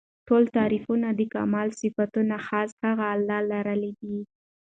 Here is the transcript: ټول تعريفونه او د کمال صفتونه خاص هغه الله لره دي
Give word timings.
ټول 0.27 0.43
تعريفونه 0.55 1.05
او 1.09 1.17
د 1.19 1.21
کمال 1.33 1.67
صفتونه 1.81 2.35
خاص 2.47 2.71
هغه 2.85 3.05
الله 3.15 3.39
لره 3.51 3.73
دي 3.99 4.17